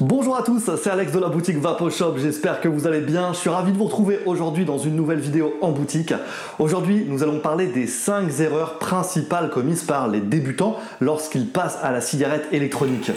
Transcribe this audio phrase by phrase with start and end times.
[0.00, 3.32] Bonjour à tous, c'est Alex de la boutique Vapo Shop, j'espère que vous allez bien.
[3.32, 6.14] Je suis ravi de vous retrouver aujourd'hui dans une nouvelle vidéo en boutique.
[6.60, 11.90] Aujourd'hui, nous allons parler des 5 erreurs principales commises par les débutants lorsqu'ils passent à
[11.90, 13.10] la cigarette électronique.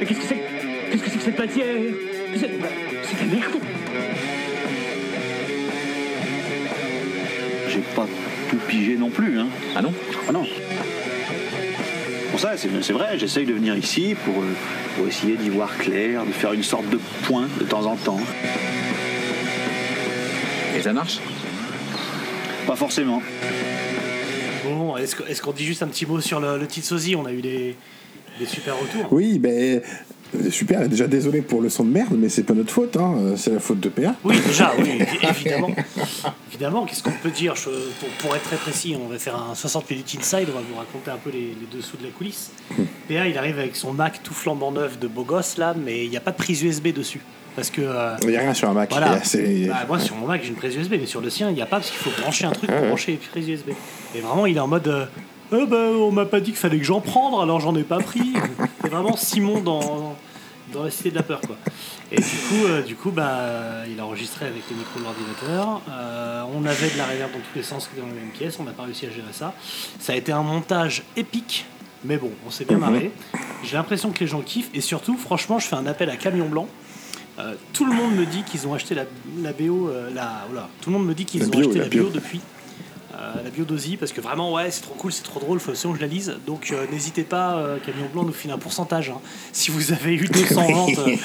[0.00, 0.42] Qu'est-ce que c'est
[0.90, 2.89] Qu'est-ce que c'est que cette matière?
[8.98, 9.46] Non plus, hein.
[9.76, 9.92] Ah non
[10.28, 10.46] Ah non.
[12.30, 14.46] Pour ça, c'est vrai, j'essaye de venir ici pour, euh,
[14.96, 18.20] pour essayer d'y voir clair, de faire une sorte de point de temps en temps.
[20.76, 21.18] Et ça marche?
[22.66, 23.20] Pas forcément.
[24.64, 27.32] Bon, est-ce qu'on dit juste un petit mot sur le, le titre sosie On a
[27.32, 27.74] eu des,
[28.38, 29.12] des super retours.
[29.12, 29.82] Oui, ben
[30.50, 30.88] super.
[30.88, 32.96] Déjà désolé pour le son de merde, mais c'est pas notre faute.
[32.96, 33.34] Hein.
[33.36, 34.14] C'est la faute de PA.
[34.24, 35.70] Oui, déjà, oui, évidemment.
[36.50, 37.54] évidemment, qu'est-ce qu'on peut dire?
[37.56, 37.64] Je-
[37.98, 40.76] pour, pour être très précis, on va faire un 60 minutes inside, on va vous
[40.76, 42.50] raconter un peu les, les dessous de la coulisse.
[43.08, 46.10] PA, il arrive avec son Mac tout flambant neuf de beau gosse, là, mais il
[46.10, 47.20] n'y a pas de prise USB dessus.
[47.56, 47.80] Parce que.
[47.82, 48.90] euh, Il n'y a rien sur un Mac.
[48.90, 49.16] Voilà.
[49.16, 51.62] Bah, moi, sur mon Mac, j'ai une prise USB, mais sur le sien, il n'y
[51.62, 52.86] a pas parce qu'il faut brancher un truc pour ouais.
[52.88, 53.70] brancher les prises USB.
[54.14, 54.86] Et vraiment, il est en mode.
[54.88, 55.06] Euh,
[55.52, 57.98] Eh ben, on m'a pas dit qu'il fallait que j'en prendre, alors j'en ai pas
[57.98, 58.32] pris.
[58.82, 60.16] C'est vraiment Simon dans,
[60.72, 61.56] dans la cité de la peur, quoi.
[62.12, 65.80] Et du coup, euh, du coup bah, il a enregistré avec les micros de l'ordinateur.
[65.88, 68.64] Euh, on avait de la réverb dans tous les sens dans la même pièce, on
[68.64, 69.54] n'a pas réussi à gérer ça.
[69.98, 71.66] Ça a été un montage épique,
[72.04, 73.10] mais bon, on s'est bien marré.
[73.64, 76.48] J'ai l'impression que les gens kiffent, et surtout, franchement, je fais un appel à Camion
[76.48, 76.68] Blanc.
[77.38, 79.04] Euh, tout le monde me dit qu'ils ont acheté la,
[79.40, 80.46] la BO, euh, la,
[80.80, 82.12] tout le monde me dit qu'ils ont bio, acheté la la bio, bio.
[82.12, 82.40] depuis.
[83.20, 85.72] Euh, la bio d'Ozzy, parce que vraiment, ouais, c'est trop cool, c'est trop drôle, faut
[85.72, 86.34] aussi que je la lise.
[86.46, 89.10] Donc euh, n'hésitez pas, euh, Camion Blanc nous file un pourcentage.
[89.10, 89.20] hein.
[89.52, 91.16] Si vous avez eu 200 ventes, euh,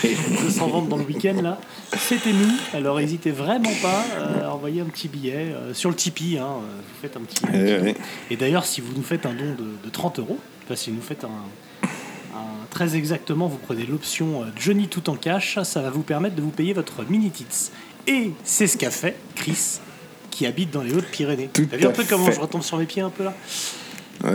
[0.42, 1.58] 200 ventes dans le week-end, là,
[1.98, 2.52] c'était nous.
[2.74, 4.04] Alors n'hésitez vraiment pas
[4.44, 6.38] à envoyer un petit billet sur le Tipeee.
[6.38, 7.46] hein, vous faites un petit.
[7.46, 7.96] ouais.
[8.30, 10.98] Et d'ailleurs, si vous nous faites un don de, de 30 euros, enfin, si vous
[10.98, 11.30] nous faites un,
[12.38, 16.42] un- très exactement, vous prenez l'option Johnny tout en cash, ça va vous permettre de
[16.42, 17.72] vous payer votre mini tits.
[18.08, 19.80] Et c'est ce qu'a fait Chris,
[20.36, 21.50] qui habite dans les Hautes-Pyrénées.
[21.54, 23.34] T'as vu un peu comment je retombe sur mes pieds un peu là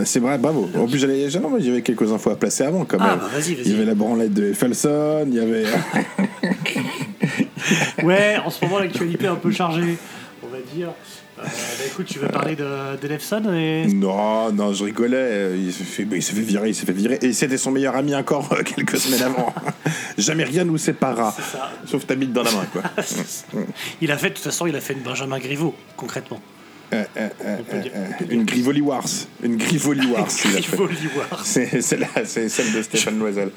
[0.05, 0.69] c'est vrai, bravo.
[0.77, 2.97] En plus, j'allais, j'allais- non, mais il y avait quelques infos à placer avant quand
[2.99, 3.07] même.
[3.11, 3.65] Ah, bah, vas-y, vas-y.
[3.65, 5.65] Il y avait la branlette de Felson, il y avait.
[8.03, 9.97] Ouais, en ce moment l'actualité est un peu chargée,
[10.43, 10.89] on va dire.
[11.41, 13.87] Euh, bah, écoute, tu veux parler de, de Lefson et...
[13.87, 15.57] non, non, je rigolais.
[15.57, 17.17] Il s'est fait, il s'est fait virer, il s'est fait virer.
[17.21, 19.53] Et c'était son meilleur ami encore quelques semaines avant.
[20.17, 21.33] Jamais rien nous séparera.
[21.35, 21.71] C'est ça.
[21.85, 22.83] Sauf ta bite dans la main, quoi.
[24.01, 26.39] Il a fait, de toute façon, il a fait une Benjamin Griveaux, concrètement.
[26.93, 27.57] Euh, euh,
[28.29, 29.05] une Grivoli Wars.
[29.43, 30.29] Une Grivoli Wars.
[30.29, 33.51] c'est la- c'est celle de Stéphane Loisel.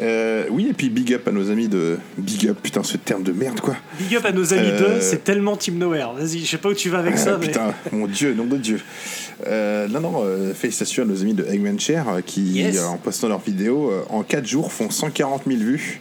[0.00, 1.98] Euh, oui, et puis big up à nos amis de.
[2.18, 3.76] Big up, putain, ce terme de merde, quoi.
[3.98, 6.12] Big up à nos amis Euh, d'eux, c'est tellement Team Nowhere.
[6.14, 7.46] Vas-y, je sais pas où tu vas avec Ah, ça, mais...
[7.46, 8.80] putain, mon dieu, nom de Dieu.
[9.46, 12.78] Euh, non, non, euh, félicitations à nos amis de Eggman euh, qui, Yes.
[12.78, 16.00] euh, en postant leurs vidéos, euh, en 4 jours font 140 000 vues.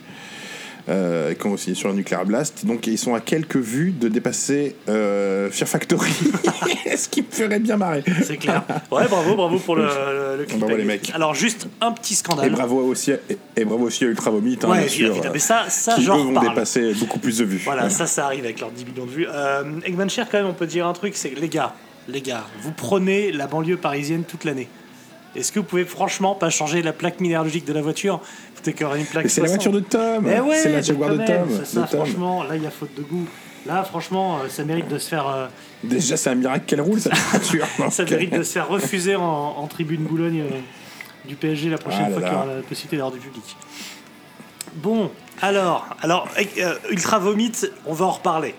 [0.88, 2.64] Euh, quand aussi sur le Nuclear Blast.
[2.66, 6.12] Donc ils sont à quelques vues de dépasser euh, Fear Factory.
[6.96, 8.04] Ce qui me ferait bien marrer.
[8.24, 8.64] C'est clair.
[8.92, 10.60] Ouais, bravo, bravo pour le, le, le clip.
[10.60, 11.12] Bravo, les mecs.
[11.16, 12.52] Alors, juste un petit Et scandale.
[12.52, 15.16] bravo aussi, à- et, et bravo aussi à Ultra Vomit, hein, Ouais, bien sûr.
[15.18, 17.62] euh, mais ça, ça qui eux j'en vont dépasser beaucoup plus de vues.
[17.66, 17.90] Voilà, Ouais.
[17.90, 19.28] ça, ça arrive avec leurs 10 millions de vues.
[19.28, 21.74] Euh, Eggman Share, quand même, on peut dire un truc, c'est que les gars,
[22.08, 24.68] les gars, vous prenez la banlieue parisienne toute l'année.
[25.36, 28.22] Est-ce que vous pouvez franchement pas changer la plaque minéralogique de la voiture
[28.72, 29.50] Une plaque c'est la 60.
[29.50, 30.28] voiture de Tom.
[30.30, 31.66] Eh ouais, c'est la Jaguar de Tom.
[31.66, 32.00] ça, de Tom.
[32.00, 33.28] franchement, là, il y a faute de goût.
[33.66, 35.48] Là, franchement, euh, ça mérite de se faire, euh,
[35.84, 37.66] Déjà, c'est un miracle qu'elle roule cette voiture.
[37.90, 40.60] ça mérite de se faire refuser en, en tribune Boulogne euh,
[41.28, 43.58] du PSG la prochaine Ah fois qu'il y aura la possibilité d'avoir du public.
[44.76, 45.10] Bon,
[45.42, 47.52] alors, euh, Ultra Vomit,
[47.86, 48.56] on va en reparler.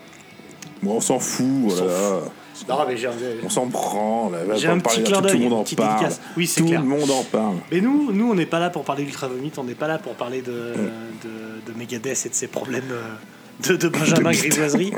[0.81, 1.45] Bon, on s'en fout.
[1.69, 2.21] voilà.
[2.67, 3.09] Non, mais j'ai
[3.43, 4.29] On s'en prend.
[4.29, 4.39] là.
[4.55, 5.99] J'ai un petit clin tout, tout le monde en parle.
[5.99, 6.21] dédicace.
[6.35, 6.81] Oui, c'est tout clair.
[6.81, 7.55] le monde en parle.
[7.71, 9.97] Mais nous, nous on n'est pas là pour parler d'Ultra Vomit, on n'est pas là
[9.97, 14.31] pour parler de, de, de Megadeth et de ses problèmes euh, de, de Benjamin.
[14.33, 14.93] Grisoiserie.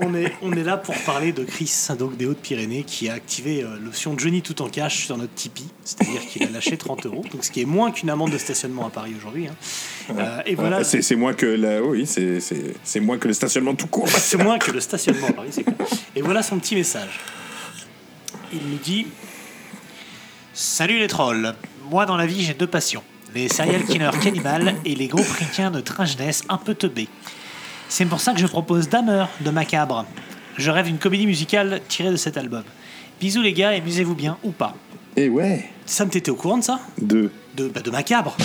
[0.00, 3.62] On, est, on est là pour parler de Chris, donc des Hautes-Pyrénées, qui a activé
[3.62, 7.24] euh, l'option Johnny tout en cash sur notre Tipeee, c'est-à-dire qu'il a lâché 30 euros,
[7.32, 9.48] donc ce qui est moins qu'une amende de stationnement à Paris aujourd'hui.
[9.48, 9.54] hein.
[10.10, 11.82] Euh, et voilà, c'est, c'est moins que la...
[11.82, 14.08] oui, c'est, c'est, c'est moins que le stationnement tout court.
[14.16, 15.76] c'est moins que le stationnement à Paris, c'est clair.
[16.16, 17.20] Et voilà son petit message.
[18.52, 19.06] Il nous dit
[20.54, 21.54] Salut les trolls.
[21.90, 23.02] Moi dans la vie j'ai deux passions
[23.34, 27.08] les serial killers cannibales et les gros chrétiens de trash jeunesse un peu teubés.
[27.88, 30.04] C'est pour ça que je propose Damer de Macabre.
[30.56, 32.62] Je rêve d'une comédie musicale tirée de cet album.
[33.20, 34.74] Bisous les gars, et amusez-vous bien ou pas.
[35.16, 37.32] Et ouais, Sam, t'étais au courant de ça deux.
[37.56, 38.36] de, bah, de Macabre.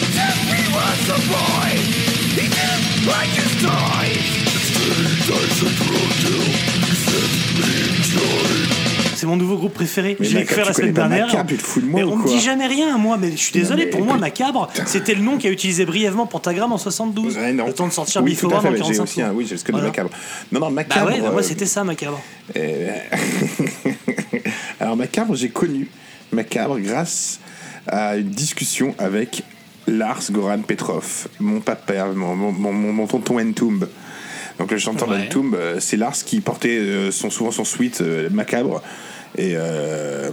[9.23, 10.17] C'est mon nouveau groupe préféré.
[10.19, 11.27] Mais Je l'ai découvert la semaine dernière.
[11.27, 13.17] Macabre, tu te fous de moi mais ou on me quoi dit jamais rien, moi.
[13.17, 13.85] Mais je suis désolé.
[13.85, 17.37] pour moi, Macabre, c'était le nom qu'a utilisé brièvement Pentagram en 72.
[17.37, 17.67] Ouais, non.
[17.67, 19.37] Le temps de sortir oui, tout à fait, en mais j'ai 45 aussi un, tours.
[19.37, 19.85] oui, j'ai le Voilà.
[19.87, 20.09] Macabre.
[20.51, 21.05] Non, non, Bah Macabre.
[21.09, 22.21] ouais, bah moi euh, c'était ça, Macabre.
[22.57, 22.97] Euh,
[24.81, 25.87] Alors Macabre, j'ai connu
[26.33, 27.39] Macabre grâce
[27.87, 29.43] à une discussion avec
[29.87, 33.87] Lars Goran Petrov, mon papa, mon, mon, mon, mon tonton Entombed.
[34.59, 35.23] Donc le chanteur Ouais.
[35.23, 38.81] d'Entombed, euh, c'est Lars qui portait son, souvent son suite euh, Macabre.
[39.38, 40.30] Et euh,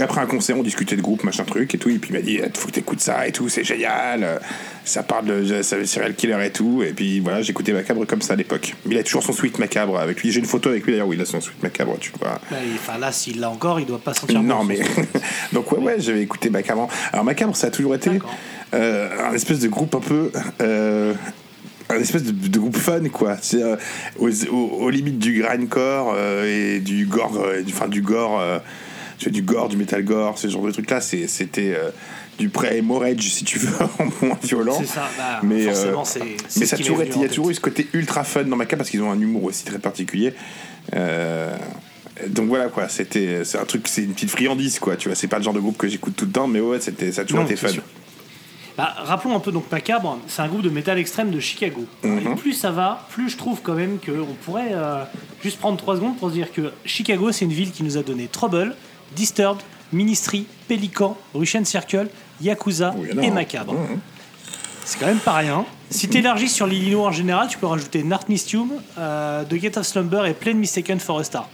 [0.00, 1.88] après un concert, on discutait de groupe, machin truc et tout.
[1.88, 4.40] Et puis il m'a dit, faut que t'écoutes ça et tout, c'est génial.
[4.84, 6.82] Ça parle de ça, serial killer et tout.
[6.82, 8.74] Et puis voilà, j'écoutais Macabre comme ça à l'époque.
[8.84, 10.30] Mais il a toujours son suite Macabre avec lui.
[10.32, 12.38] J'ai une photo avec lui d'ailleurs où il a son suite Macabre, tu vois.
[12.50, 14.80] Bah, Enfin là, s'il l'a encore, il doit pas sentir Non, mais.
[15.52, 16.88] Donc, ouais, ouais, j'avais écouté Macabre.
[17.12, 18.10] Alors, Macabre, ça a toujours été
[18.74, 20.30] euh, un espèce de groupe un peu.
[20.60, 21.14] euh,
[21.88, 23.36] un espèce de, de groupe fun, quoi.
[23.40, 23.76] C'est euh,
[24.18, 27.36] aux, aux- aux limites du grindcore euh, et du gore.
[27.44, 28.40] euh, du, enfin, du gore.
[28.40, 28.58] euh,
[29.18, 31.00] tu du gore, du metal gore, ce genre de trucs-là.
[31.00, 31.90] c'est- C'était euh,
[32.38, 34.76] du pré-emo rage, si tu veux, en moins violent.
[34.80, 36.20] C'est ça, bah, Mais, forcément, c'est.
[36.58, 38.90] Mais ça toujours il y a toujours eu ce côté ultra fun dans Macabre parce
[38.90, 40.34] qu'ils ont un humour aussi très particulier.
[42.28, 44.96] Donc voilà quoi, c'était c'est un truc, c'est une petite friandise quoi.
[44.96, 46.80] Tu vois, c'est pas le genre de groupe que j'écoute tout le temps, mais ouais,
[46.80, 47.68] c'était ça a toujours Non, été fun.
[47.68, 47.82] sûr.
[48.76, 51.86] Bah, rappelons un peu donc Macabre, c'est un groupe de métal extrême de Chicago.
[52.02, 52.18] Mhm.
[52.18, 55.02] Et plus ça va, plus je trouve quand même qu'on pourrait euh,
[55.42, 58.02] juste prendre trois secondes pour se dire que Chicago, c'est une ville qui nous a
[58.02, 58.74] donné Trouble,
[59.14, 59.62] Disturbed,
[59.92, 62.08] Ministry, Pelican, Russian Circle,
[62.42, 63.22] Yakuza Oui, non.
[63.22, 63.72] et Macabre.
[63.72, 63.98] Mhm.
[64.84, 65.64] C'est quand même pas rien.
[65.90, 70.26] Si t'élargis sur l'Illinois en général, tu peux rajouter Nartmistium, euh, The Gate of Slumber
[70.26, 71.48] et Plain Mistaken for a Star.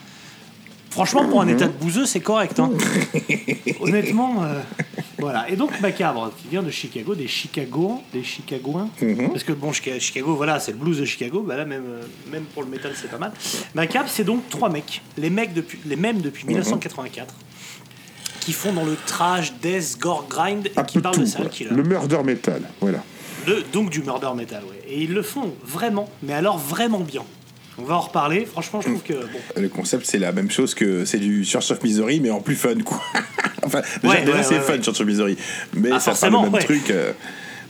[0.92, 2.60] Franchement, pour un état de bouseux, c'est correct.
[2.60, 2.70] hein.
[3.80, 4.60] Honnêtement, euh,
[5.18, 5.48] voilà.
[5.48, 8.88] Et donc Macabre, qui vient de Chicago, des Chicago, des Chicagoins.
[9.30, 11.42] Parce que bon, Chica- Chicago, voilà, c'est le blues de Chicago.
[11.46, 13.32] Bah là, même, euh, même pour le métal, c'est pas mal.
[13.74, 17.34] Macabre, c'est donc trois mecs, les mecs depuis, les mêmes depuis 1984,
[18.40, 21.22] qui font dans le trash, death, gore, grind, et Un qui parlent tout.
[21.22, 21.70] de serial killer.
[21.70, 23.02] Le murder metal, voilà.
[23.46, 24.82] Le- donc du murder metal, ouais.
[24.88, 27.22] Et ils le font vraiment, mais alors vraiment bien.
[27.78, 28.44] On va en reparler.
[28.44, 29.38] Franchement, je trouve que bon.
[29.60, 32.56] Le concept, c'est la même chose que c'est du Church of Misery, mais en plus
[32.56, 33.00] fun quoi.
[33.62, 34.82] enfin, déjà, Ouais, déjà, ouais, c'est ouais, fun.
[34.82, 35.36] Church of Misery,
[35.74, 36.90] mais Ah, ça forcément, le même truc.
[36.90, 37.12] euh,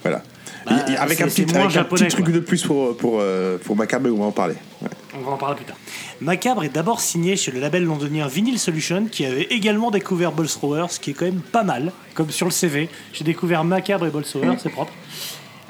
[0.02, 0.22] voilà.
[0.66, 1.46] Bah, Et- avec un petit, un
[1.84, 2.32] truc quoi.
[2.34, 4.54] de plus pour, pour, euh, pour Macabre, on va en parler.
[5.14, 5.76] On va en parler plus tard.
[6.20, 10.46] Macabre est d'abord signé chez le label londonien Vinyl Solution, qui avait également découvert Ball
[10.46, 12.88] Thrower, ce qui est quand même pas mal, comme sur le CV.
[13.12, 14.92] J'ai découvert Macabre et Ball Thrower, c'est propre.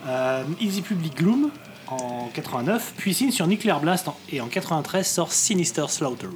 [0.07, 1.51] Euh, Easy Public Gloom
[2.01, 6.29] en 89, puis signe sur Nuclear Blast en- et en 93 sort Sinister Slaughter.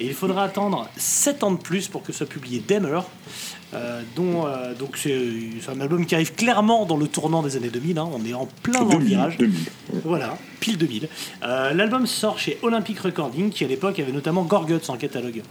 [0.00, 3.00] Et il faudra attendre 7 ans de plus pour que soit publié Demer,
[3.74, 5.20] euh, dont euh, donc c'est
[5.60, 7.98] c'est un album qui arrive clairement dans le tournant des années 2000.
[7.98, 9.36] hein, on est en plein dans le 2000, virage.
[9.38, 9.58] 2000.
[10.04, 11.08] Voilà, pile 2000.
[11.44, 15.42] Euh, L'album sort chez Olympic Recording, qui à l'époque avait notamment Gorguts en catalogue.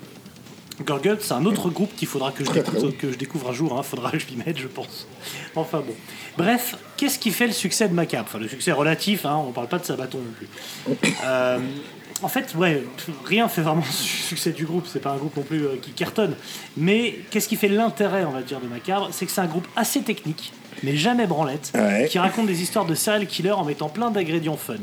[0.84, 2.94] Gorguts, c'est un autre groupe qu'il faudra que je, découvre, très bon.
[2.98, 3.76] que je découvre un jour.
[3.78, 5.08] Il faudra que je l'y mette, je pense.
[5.56, 5.94] Enfin bon.
[6.38, 8.26] Bref, qu'est-ce qui fait le succès de Macabre?
[8.28, 10.48] Enfin, le succès relatif, hein, on parle pas de Sabaton non plus.
[11.26, 11.60] Euh,
[12.22, 12.84] en fait, ouais,
[13.26, 14.86] rien fait vraiment le succès du groupe.
[14.92, 16.36] C'est pas un groupe non plus euh, qui cartonne.
[16.78, 19.10] Mais qu'est-ce qui fait l'intérêt, on va dire, de Macabre?
[19.12, 20.54] C'est que c'est un groupe assez technique,
[20.84, 22.08] mais jamais branlette, Ouais.
[22.10, 24.76] qui raconte des histoires de serial killer en mettant plein d'ingrédients fun.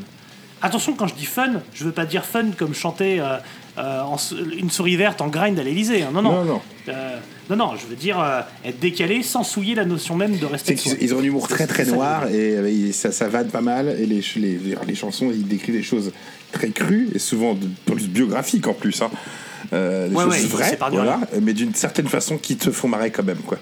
[0.62, 3.36] Attention, quand je dis fun, je veux pas dire fun comme chanter euh,
[3.78, 4.16] euh, en
[4.58, 6.04] une souris verte en grind à l'Elysée.
[6.12, 6.32] Non, non.
[6.32, 6.60] Non, non.
[6.88, 7.18] Euh,
[7.50, 10.76] non, non, je veux dire euh, être décalé sans souiller la notion même de respect.
[10.76, 10.92] soi.
[11.00, 13.88] ils ont un humour très très noir et ils- ça, ça vanne pas mal.
[14.00, 16.12] Et les, les, les chansons, ils décrivent des choses
[16.52, 19.00] très crues et souvent plus biographiques en plus.
[19.02, 19.10] Hein.
[19.72, 23.38] Des Ouais, choses vraies, voilà, mais d'une certaine façon qui te font marrer quand même.
[23.38, 23.58] quoi.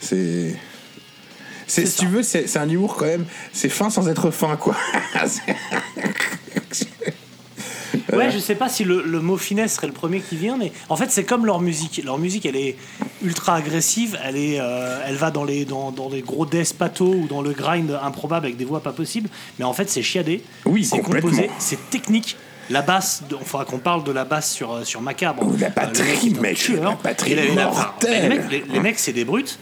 [0.00, 0.54] C'est.
[1.66, 2.02] C'est, C'est si ça.
[2.02, 3.24] tu veux, c'est, c'est un humour quand même.
[3.52, 4.76] C'est fin sans être fin, quoi.
[8.12, 10.72] Ouais, je sais pas si le, le mot finesse serait le premier qui vient, mais
[10.88, 12.00] en fait, c'est comme leur musique.
[12.04, 12.76] Leur musique, elle est
[13.22, 17.14] ultra agressive, elle, est, euh, elle va dans les, dans, dans les gros death pathos
[17.14, 19.28] ou dans le grind improbable avec des voix pas possibles,
[19.58, 22.36] mais en fait, c'est chiadé, Oui, c'est composé, c'est technique.
[22.70, 25.42] La basse, il faudra qu'on parle de la basse sur, euh, sur Macabre.
[25.44, 26.90] Oh, la Euh, batterie, le est un mec, tueur.
[26.90, 28.22] la batterie Et la- la- mortelle.
[28.22, 29.58] les mecs, les- les mecs, c'est des brutes.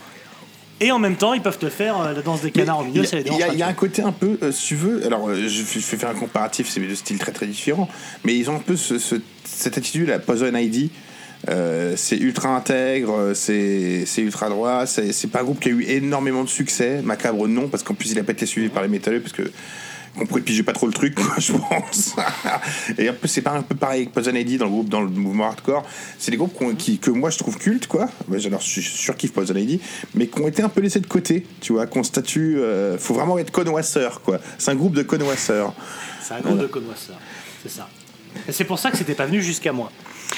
[0.81, 2.89] Et en même temps, ils peuvent te faire euh, la danse des canards au Il
[2.93, 4.13] milieu, ça les il dérange y, a- pas, il y a tu un côté un
[4.13, 6.79] peu, euh, si tu veux, alors euh, je fais je fais faire un comparatif, c'est
[6.81, 7.89] de styles très très différents,
[8.25, 10.91] mais ils ont un peu ce- ce- cette attitude, la Poison ID.
[11.49, 15.83] euh, c'est ultra intègre, c'est ultra droit, c'est c'est pas un groupe qui a eu
[15.85, 17.01] énormément de succès.
[17.03, 19.43] Macabre, non, parce qu'en plus il a pas été suivi par les métalleux, parce que
[20.17, 22.15] qu'on pourrait piger pas trop le truc, quoi, je pense.
[22.97, 25.01] Et un peu, c'est pas un peu pareil avec Poison ID dans le groupe, dans
[25.01, 25.85] le mouvement hardcore.
[26.19, 28.09] C'est des groupes qui, que moi je trouve cultes, quoi.
[28.33, 29.81] J'adore, je surkiffe Poison ID,
[30.15, 32.59] mais qui ont été un peu laissés de côté, tu vois, qu'on statue.
[32.59, 34.39] euh, faut vraiment être connoisseur, quoi.
[34.59, 35.73] C'est un groupe de connoisseurs.
[36.23, 37.17] C'est un gros de connoisseur.
[37.63, 37.89] C'est ça.
[38.47, 39.91] Et c'est pour ça que c'était pas venu jusqu'à moi.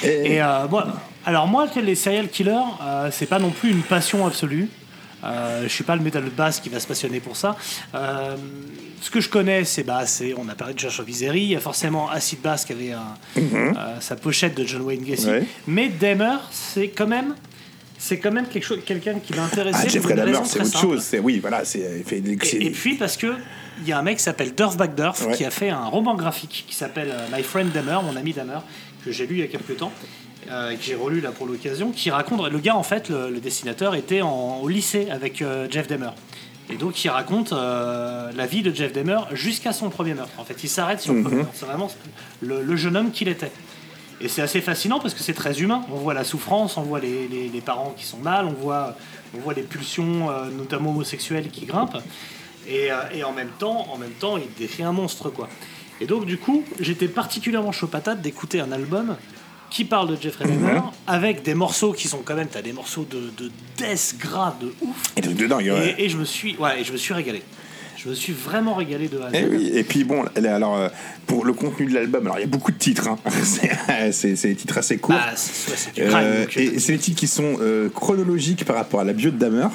[0.03, 0.87] Et, Et euh, moi,
[1.27, 4.69] alors moi, les serial killers, euh, c'est pas non plus une passion absolue.
[5.25, 7.57] Euh, je suis pas le métal de basse qui va se passionner pour ça.
[7.95, 8.37] Euh,
[9.03, 10.03] ce que je connais, c'est bah,
[10.39, 13.17] on a parlé de Joshua Vizeri, il y a forcément Acid Bass qui avait un-
[13.39, 15.27] euh, sa pochette de John Wayne Gacy.
[15.27, 15.45] Ouais.
[15.67, 17.35] Mais Dahmer, c'est quand même
[17.99, 19.79] c'est quand même quelque chose, quelqu'un qui m'a intéressé.
[19.83, 21.03] ah, Jeffrey Dahmer, c'est autre chose.
[21.03, 23.35] C'est oui, voilà, c'est Et, et puis parce que
[23.83, 25.35] il y a un mec qui s'appelle Durf Backdurf Ouais.
[25.35, 28.61] qui a fait un roman graphique qui s'appelle euh, My Friend Dahmer, mon ami Dahmer,
[29.05, 29.93] que j'ai lu il y a quelques temps,
[30.51, 33.41] euh, que j'ai relu là pour l'occasion, qui raconte le gars en fait, le, le
[33.41, 36.11] dessinateur était en- au lycée avec euh, Jeff Dahmer.
[36.69, 40.33] Et donc il raconte euh, la vie de Jeff Dahmer jusqu'à son premier meurtre.
[40.39, 41.53] En fait, il s'arrête sur le premier meurtre.
[41.55, 41.91] C'est vraiment
[42.41, 43.51] le, le jeune homme qu'il était.
[44.21, 45.83] Et c'est assez fascinant parce que c'est très humain.
[45.91, 48.95] On voit la souffrance, on voit les, les- les parents qui sont mal, on voit,
[49.35, 51.97] on voit les pulsions, notamment homosexuelles, qui grimpent.
[52.69, 55.49] Et, et en même temps, en même temps, il décrit un monstre, quoi.
[56.03, 59.17] Et donc, du coup, j'étais particulièrement chaud patate d'écouter un album
[59.71, 63.07] qui parle de Jeffrey Dahmer avec des morceaux qui sont quand même, t'as des morceaux
[63.09, 64.97] de, de death grave de ouf.
[65.17, 65.95] Et truc de dingue, ouais.
[65.99, 67.43] Et, et je me suis, ouais, et je me suis régalé.
[67.97, 69.23] Je me suis vraiment régalé de Z.
[69.35, 70.89] Eh oui, et puis bon, alors euh,
[71.27, 73.19] pour le contenu de l'album, alors il y a beaucoup de titres, hein.
[74.13, 75.17] C'est- des titres assez courts.
[75.17, 76.09] Bah, c'est ouais.
[76.15, 79.31] Euh, donc, et c'est des titres qui sont euh, chronologiques par rapport à la bio
[79.31, 79.69] de Dahmer.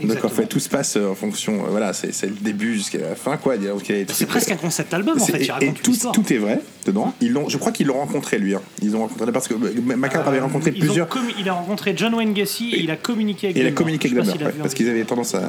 [0.00, 0.30] Donc en Exactement.
[0.30, 3.36] fait tout se passe euh, en fonction, euh, voilà, c'est le début jusqu'à la fin
[3.36, 3.56] quoi.
[3.56, 3.70] Des
[4.12, 7.14] C'est presque un concept album en fait, et, tout, est vrai dedans.
[7.20, 8.54] Ils l'ont, je crois qu'ils l'ont rencontré lui.
[8.54, 8.62] hein.
[8.82, 11.08] Ils ont rencontré parce que euh, Macabre avait rencontré Ils plusieurs.
[11.38, 14.18] il a rencontré John Wayne Gacy et il a communiqué avec il a communiqué avec
[14.40, 15.40] a ouais, parce qu'ils avaient tendance à.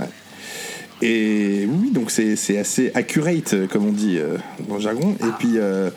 [0.00, 0.06] ouais.
[1.02, 4.38] Et oui, donc c'est assez accurate, comme on dit euh,
[4.68, 5.14] dans le jargon.
[5.20, 5.90] Et puis, euh,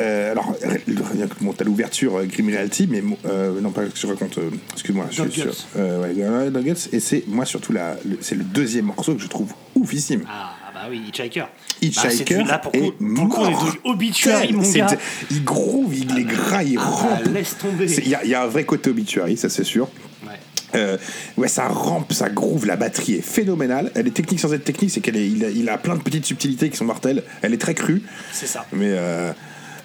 [0.00, 4.06] euh, alors, euh, bon, t'as l'ouverture euh, Grim Reality, mais euh, non, pas que je
[4.06, 5.06] raconte, euh, excuse-moi.
[5.10, 9.28] sur- ouais, Guts, et c'est moi surtout, la, le- c'est le deuxième morceau que je
[9.28, 10.22] trouve oufissime.
[10.28, 11.44] Ah bah oui, Hitchhiker.
[11.80, 14.86] Hitchhiker bah, là pour, est coup- pour le coup, on est obituary, mon gars.
[15.30, 17.26] Il groove, il est gras, il Ah, rampe.
[17.32, 17.86] laisse tomber.
[17.98, 19.88] Il y, a- il y a un vrai côté obituary, ça c'est sûr.
[20.24, 20.30] Ouais.
[20.74, 20.96] Euh,
[21.36, 23.90] ouais, ça rampe, ça groove, la batterie est phénoménale.
[23.94, 26.02] Elle est technique sans être technique, c'est qu'elle est, il a, il a plein de
[26.02, 27.22] petites subtilités qui sont mortelles.
[27.42, 28.02] Elle est très crue,
[28.32, 28.64] C'est ça.
[28.72, 29.32] mais euh,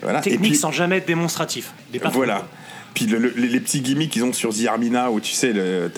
[0.01, 0.21] voilà.
[0.21, 1.71] Technique puis, sans jamais être démonstratif.
[1.91, 2.47] Des voilà.
[2.93, 5.53] Puis le- le- les, les petits gimmicks qu'ils ont sur The Armina où tu sais
[5.53, 5.89] le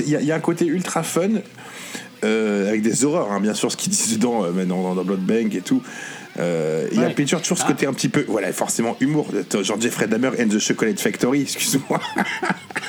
[0.00, 1.28] Il y, a- il y a un côté ultra fun
[2.24, 4.94] euh, avec des horreurs, hein, bien sûr, ce qu'ils disent dedans, euh, mais dans, dans,
[4.94, 5.82] dans Bloodbank et tout.
[6.38, 7.14] Euh, Il y a Ouais.
[7.14, 7.66] toujours, ce Ah.
[7.68, 9.28] côté un petit peu, voilà, forcément humour,
[9.62, 12.00] genre Jeffrey Dahmer and the Chocolate Factory, excuse-moi.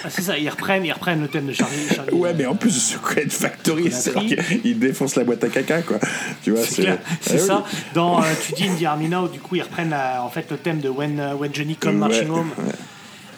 [0.03, 1.75] Ah, c'est ça, ils reprennent, ils reprennent le thème de Charlie.
[1.93, 4.61] Charlie Ouais, euh, mais en plus, The Chocolate Factory, c'est Chocolaterie.
[4.61, 5.97] qu'il il défonce la boîte à caca, quoi.
[6.43, 6.97] Tu vois, C'est Ah
[7.31, 7.39] oui.
[7.39, 7.65] ça.
[7.93, 10.57] Dans, euh, tu dis Indie Armina, où du coup ils reprennent la- en fait le
[10.57, 12.49] thème de When, euh, When Johnny Come Ouais, Marching Home.
[12.57, 12.63] ouais.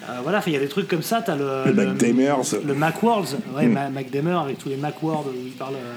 [0.10, 1.22] Euh, voilà, il y a des trucs comme ça.
[1.26, 1.94] T'as le, Le
[2.66, 3.78] le Macworlds, ouais, Mm.
[3.78, 5.96] Avec tous les Macworlds où il parle, euh,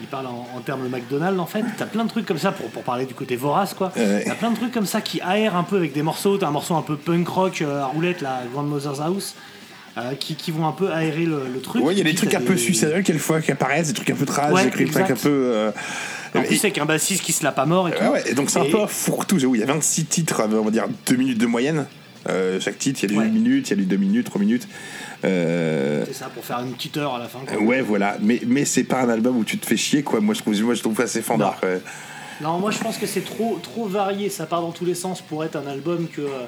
[0.00, 1.64] il parle en, en termes de McDonald's en fait.
[1.78, 3.92] T'as plein de trucs comme ça pour, pour parler du côté vorace quoi.
[3.96, 4.24] Ouais.
[4.26, 6.36] T'as plein de trucs comme ça qui aèrent un peu avec des morceaux.
[6.38, 9.34] T'as un morceau un peu punk rock euh, à roulette, la Grandmother's House.
[9.98, 11.84] euh, qui, qui vont un peu aérer le, le truc.
[11.84, 14.14] Ouais, il y a des trucs un peu suicidal quelquefois qui apparaissent, des trucs un
[14.14, 15.28] peu trash, Ouais, des trucs un peu.
[15.28, 15.70] euh,
[16.34, 18.02] En plus, avec un bassiste qui se l'a pas mort et tout.
[18.04, 19.38] Ouais, ouais, et donc c'est un peu fourre-tout.
[19.40, 21.86] j'avoue, Il y a 26 titres, on va dire 2 minutes de moyenne.
[22.28, 23.24] Euh, chaque titre, il y a du Ouais.
[23.26, 24.68] 1 minute, il y a du 2 minutes, 3 minutes.
[25.24, 27.40] Euh, C'est ça, pour faire une petite heure à la fin.
[27.46, 27.58] quoi.
[27.62, 28.16] ouais, voilà.
[28.20, 30.20] Mais, mais c'est pas un album où tu te fais chier, quoi.
[30.20, 31.58] Moi, je trouve, moi, je trouve ça assez fandard.
[32.42, 35.20] Non, moi je pense que c'est trop, trop varié, ça part dans tous les sens
[35.20, 36.46] pour être un album que euh,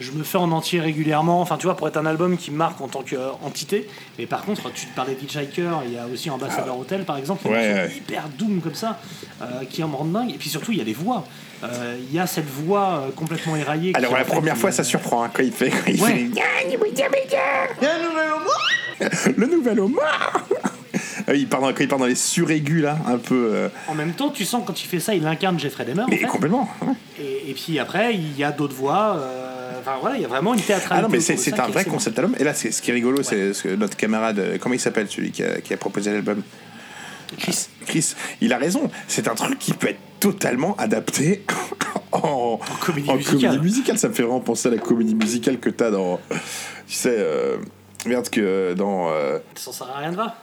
[0.00, 1.40] je me fais en entier régulièrement.
[1.40, 3.88] Enfin, tu vois, pour être un album qui me marque en tant qu'entité.
[4.18, 7.42] Mais par contre, tu te parlais d'Hitchhiker, il y a aussi Ambassador Hotel par exemple,
[7.42, 7.92] qui Ouais, est ouais.
[7.96, 9.00] hyper doom comme ça,
[9.42, 10.30] euh, qui en me rend dingue.
[10.30, 11.24] Et puis surtout, il y a les voix.
[11.64, 13.92] Euh, Il y a cette voix euh, complètement éraillée.
[13.96, 15.70] Alors, qui, la première fois, ça surprend hein, quand il fait.
[15.70, 16.28] Quand il Ouais.
[19.10, 20.46] fait le nouvel homard
[21.26, 23.50] Ah il part dans, quand il part dans les suraigus, là, un peu.
[23.52, 26.02] euh, En même temps, tu sens quand il fait ça, il incarne Jeffrey Dahmer.
[26.02, 26.26] en mais fait.
[26.26, 26.68] complètement.
[26.82, 26.92] ouais.
[27.20, 29.16] Et, et puis après, il y a d'autres voix.
[29.18, 29.47] euh,
[29.80, 30.94] Enfin voilà, il y a vraiment une théâtralité.
[30.98, 32.34] Ah non, mais c'est ça un vrai concept album.
[32.38, 34.80] Et là, c'est- ce qui est rigolo, c'est ce que notre camarade, euh, comment il
[34.80, 36.42] s'appelle, celui qui a, qui a proposé l'album?
[37.38, 37.68] Chris.
[37.86, 38.90] Chris, il a raison.
[39.06, 41.44] C'est un truc qui peut être totalement adapté
[42.12, 43.40] en, comédie en musicale.
[43.40, 43.98] comédie musicale.
[43.98, 46.18] Ça me fait vraiment penser à la comédie musicale que t'as dans.
[46.86, 47.58] Tu sais, euh,
[48.06, 49.10] merde, que dans.
[49.10, 50.36] euh, Ça sert à rien de va.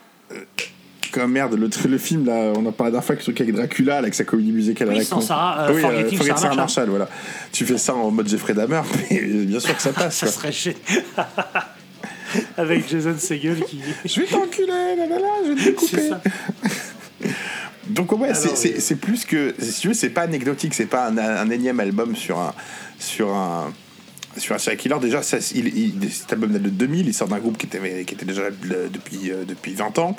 [1.16, 3.94] Comme merde, le, le film, là, on en la dernière fois, le truc avec Dracula,
[3.94, 5.22] là, avec sa comédie musicale Oui, la sans.
[5.22, 6.58] Sarah, euh, Ah oui, Forgetting Sarah Sarah Marshall.
[6.58, 7.10] Marshall, voilà.
[7.52, 8.82] Tu fais ça en mode Jeffrey Dahmer,
[9.12, 10.16] mais bien sûr que ça passe.
[10.18, 10.80] Ça serait génial.
[12.58, 13.80] Avec Jason Segel qui.
[14.06, 16.10] Je vais t'enculer, là, là, là, je vais te découper.
[17.88, 19.00] Donc ouais, c'est- Alors, c'est oui.
[19.00, 22.40] plus que si tu veux, c'est pas anecdotique, c'est pas un, un énième album sur
[22.40, 22.54] un
[23.00, 23.72] sur un
[24.38, 24.96] sur un serial killer.
[25.00, 28.04] Déjà, ça, il, il- cet album date de 2000, il sort d'un groupe qui était
[28.06, 28.50] qui était déjà là
[28.92, 30.16] depuis euh, depuis 20 ans.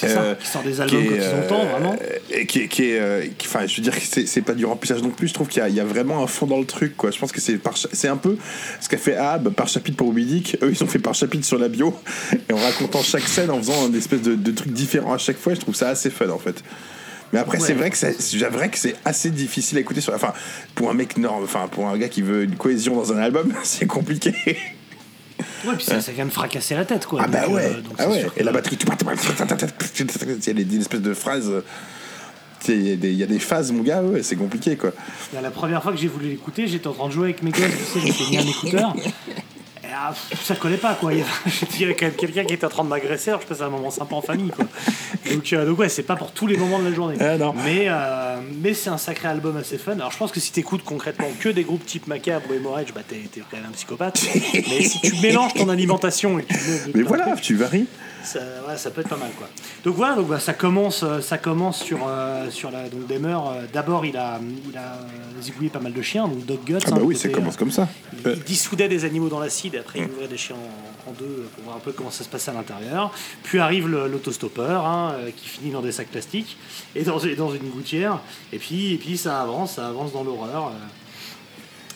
[0.00, 1.96] C'est ça, Euh, qui sort des albums qui quand est, ils ont temps, euh, vraiment.
[2.30, 4.64] et qui, est- qui est, euh, qui- enfin, je veux dire que c'est pas du
[4.64, 5.28] remplissage non plus.
[5.28, 7.10] Je trouve qu'il y, y a vraiment un fond dans le truc, quoi.
[7.10, 8.36] Je pense que c'est un peu
[8.80, 10.56] ce qu'a fait Ab par chapitre pour Moby Dick.
[10.62, 11.94] Eux, ils ont fait par chapitre sur la bio
[12.48, 15.38] et en racontant chaque scène, en faisant une espèce de, de truc différent à chaque
[15.38, 15.54] fois.
[15.54, 16.62] Je trouve ça assez fun, en fait.
[17.32, 20.00] Mais après, c'est vrai que c'est c'est vrai que c'est assez difficile à écouter.
[20.00, 20.32] Sur, enfin,
[20.74, 23.52] pour un mec nord, enfin pour un gars qui veut une cohaison dans un album,
[23.64, 24.32] c'est compliqué.
[25.64, 27.20] Ouais, puis ça, ça vient de fracasser la tête, quoi.
[27.24, 28.26] Ah bah Donc, ouais, euh, donc ah ouais.
[28.36, 31.50] Et la batterie, tu il y a des, des espèces de phrases.
[32.60, 34.36] tu sais, Il y, a des- il y a des phases, mon gars, ouais, c'est
[34.36, 34.92] compliqué quoi.
[35.34, 37.50] Là, La première fois que j'ai voulu l'écouter, j'étais en train de jouer avec mes
[37.50, 38.94] gosses, tu sais, j'étais mis un écouteur.
[39.88, 41.14] Et ah, ça collait pas, quoi.
[41.14, 41.20] Il
[41.80, 43.70] y avait, quand même quelqu'un qui était en train de m'agresser, alors je passais un
[43.70, 44.66] moment sympa en famille, quoi.
[45.30, 47.16] Donc, euh, donc ouais, c'est pas pour tous les moments de la journée.
[47.38, 47.54] Non.
[47.64, 49.92] Mais, euh, mais c'est un sacré album assez fun.
[49.92, 53.00] Alors je pense que si t'écoutes concrètement que des groupes type Macabre ou Hemorrhage, bah
[53.06, 54.20] t'es quand même un psychopathe.
[54.54, 57.86] mais si tu mélanges ton alimentation et que tu Mais voilà, tu varies.
[58.28, 59.48] Ça, ouais, ça peut être pas mal quoi.
[59.84, 63.28] Donc voilà, donc bah, ça commence, euh, ça commence sur euh, sur la donc Demer.
[63.34, 66.78] euh, D'abord, il a il a euh, zigouillé pas mal de chiens, donc Dog Guts.
[66.86, 67.88] Ah bah hein, oui, ça commence comme ça.
[68.24, 71.48] il, il dissoudait des animaux dans l'acide après il ouvrait des chiens en, en deux
[71.54, 73.10] pour voir un peu comment ça se passait à l'intérieur.
[73.42, 76.56] Puis arrive l'autostoppeur hein, qui finit dans des sacs plastiques
[76.94, 78.20] et dans, dans une gouttière.
[78.52, 80.72] Et puis, et puis ça avance, ça avance dans l'horreur.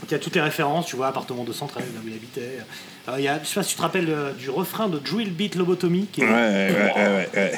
[0.04, 2.58] Il y a toutes les références, tu vois, appartement 213, là où il habitait.
[3.08, 4.98] Euh, il y a, je sais pas si tu te rappelles euh, du refrain de
[4.98, 7.28] Drill Beat Lobotomy qui est Ouais, ouais, ouais, ouais.
[7.34, 7.52] ouais.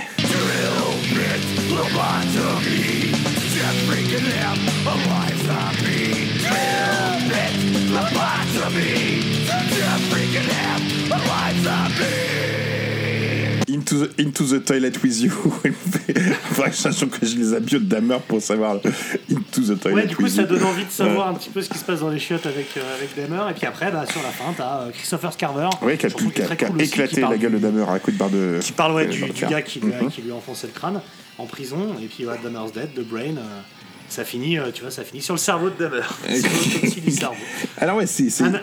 [13.85, 15.31] Into the, into the toilet with you.
[16.53, 19.95] Faudrait que je sache que je les abio de Damer pour savoir Into the toilet
[19.95, 20.49] Ouais, du coup, with ça you.
[20.49, 22.69] donne envie de savoir un petit peu ce qui se passe dans les chiottes avec,
[22.79, 23.51] euh, avec Damer.
[23.51, 25.69] Et puis après, bah, sur la fin, t'as euh, Christopher Scarver.
[25.83, 27.21] Oui, qui a, chanson pu- qui a- est très qui a cool aussi, qui éclaté
[27.21, 28.59] la gueule de Damer à coup de barre de.
[28.63, 30.11] Qui parle ouais, du, gars qui lui, a, Mhm.
[30.11, 31.01] qui lui a enfoncé le crâne
[31.37, 31.95] en prison.
[32.03, 33.37] Et puis, ouais, Dahmer's Dead, de Brain.
[33.37, 33.61] euh,
[34.09, 36.03] ça finit, euh, tu vois, ça finit sur le cerveau de Dahmer.
[36.29, 37.37] l'autopsie du cerveau.
[37.79, 38.29] Alors, ouais, c'est.
[38.43, 38.61] Un, un-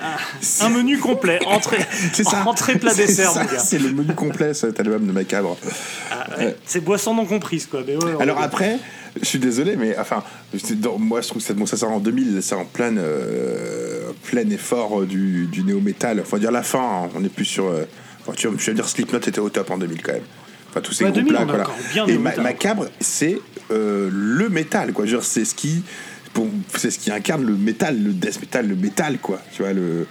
[0.66, 1.80] un menu complet, entrée,
[2.14, 2.44] C'est ça.
[2.46, 3.32] entrée plat dessert.
[3.60, 5.58] C'est le menu complet, cet album de Macabre.
[6.12, 7.82] Ah, ouais, C'est boisson non comprise, quoi.
[7.86, 8.78] Mais ouais, Alors après,
[9.20, 10.24] je suis désolé, mais enfin,
[10.76, 14.12] dans- moi je trouve que ça, bon, ça sort en 2000, c'est en plein, euh,
[14.24, 16.20] plein effort euh, du, du néo-metal.
[16.22, 17.66] Enfin, dire la fin, hein, on est plus sur.
[17.66, 17.84] euh,
[18.22, 20.22] enfin, tu, vas- je veux dire, Slipknot était au top en 2000 quand même.
[20.70, 21.66] Enfin, tous ces Ouais, 2000, groupes-là.
[21.94, 22.10] voilà.
[22.14, 22.34] Et Ma-.
[22.38, 23.38] Macabre, c'est
[23.72, 25.06] euh, le métal, quoi.
[25.06, 25.84] Dire, C'est ce qui.
[26.78, 29.42] C'est ce qui incarne le métal, le death metal, le métal, quoi.
[29.54, 30.06] Tu vois, le.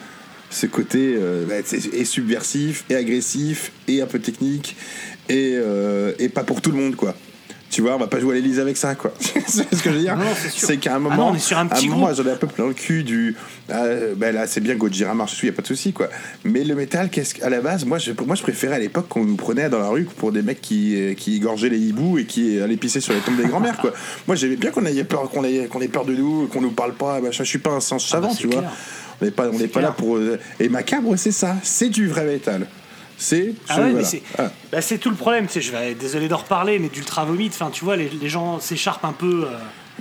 [0.53, 1.55] Ce côté euh, bah,
[1.93, 4.75] et subversif, et agressif, et un peu technique,
[5.29, 7.15] et, euh, et pas pour tout le monde, quoi.
[7.71, 9.13] Tu vois, on va pas jouer à l'Élysée avec ça, quoi.
[9.21, 10.19] c'est ce que je veux dire.
[10.57, 12.17] C'est qu'à un Ah moment, non, on est sur un petit à moment, groupe.
[12.17, 13.37] j'en ai un peu plein le cul du.
[13.73, 13.85] ah,
[14.17, 16.09] ben là, c'est bien Gojira marche dessus, y a pas de souci, quoi.
[16.45, 19.25] Mais le métal, qu'est-ce qu'à la base, moi, je, moi, je préférais à l'époque qu'on
[19.25, 22.25] nous prenait dans la rue pour des mecs qui, euh, qui égorgeaient les hiboux et
[22.25, 23.93] qui allaient pisser sur les tombes des grands-mères, quoi.
[24.27, 26.73] Moi, j'aimais bien qu'on ait peur, qu'on ait, qu'on ait peur de nous, qu'on nous
[26.73, 27.21] parle pas.
[27.21, 27.45] machin.
[27.45, 28.65] Je suis pas un sens Ah bah, savant, tu vois.
[29.21, 30.17] On n'est pas, on n'est pas là pour.
[30.17, 31.55] euh, Et macabre, c'est ça.
[31.63, 32.67] C'est du vrai métal.
[33.23, 33.53] C'est.
[33.69, 34.07] Ah ce- ouais, mais voilà.
[34.09, 34.51] c'est Ah.
[34.73, 35.47] bah, c'est tout le problème.
[35.47, 37.53] tu sais, Je vais désolé d'en reparler, mais d'ultra vomite.
[37.55, 39.45] Enfin, tu vois, les, les gens s'écharpent un peu.
[39.47, 39.57] euh,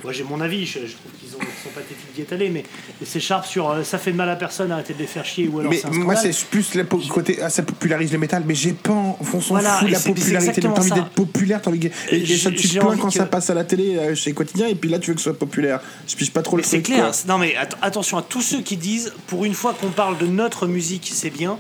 [0.05, 0.65] moi, j'ai mon avis.
[0.65, 2.63] Je, je trouve qu'ils ont- ils sont pathétiques d'y étaler, mais
[3.01, 5.49] ils s'écharpent sur euh, ça fait de mal à personne, arrêtez de les faire chier,
[5.49, 7.39] ou alors Mais moi, c'est plus le côté.
[7.41, 8.93] Ah, ça popularise le métal, mais j'ai pas.
[8.93, 10.62] en- On s'en Voilà, la popularité.
[10.62, 11.79] T'as envie d'être populaire, t'as envie.
[11.79, 14.15] de- Et, et ça, tu te plains quand que- ça passe à la télé euh,
[14.15, 15.82] chez Quotidien, et puis là, tu veux que ce soit populaire.
[16.08, 17.10] Je pige pas trop Mais le c'est clair.
[17.10, 17.12] quoi.
[17.27, 20.27] Non mais att- attention à tous ceux qui disent pour une fois qu'on parle de
[20.27, 21.58] notre musique, c'est bien.